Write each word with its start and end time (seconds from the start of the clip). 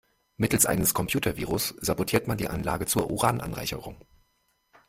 Mittels 0.37 0.65
eines 0.65 0.95
Computervirus 0.95 1.75
sabotierte 1.79 2.27
man 2.27 2.39
die 2.39 2.47
Anlage 2.49 2.87
zur 2.87 3.11
Urananreicherung. 3.11 4.01